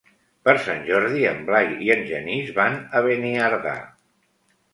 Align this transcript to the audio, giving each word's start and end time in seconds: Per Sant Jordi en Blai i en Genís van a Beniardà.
Per 0.47 0.53
Sant 0.61 0.79
Jordi 0.87 1.27
en 1.31 1.43
Blai 1.49 1.69
i 1.89 1.91
en 1.97 2.01
Genís 2.13 2.49
van 2.57 2.79
a 2.97 3.03
Beniardà. 3.11 3.77